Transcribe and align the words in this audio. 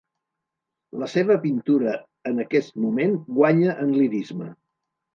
La 1.03 1.09
seva 1.17 1.37
pintura 1.43 1.95
en 2.33 2.47
aquest 2.47 2.75
moment 2.89 3.17
guanya 3.39 3.81
en 3.87 3.97
lirisme. 4.03 4.53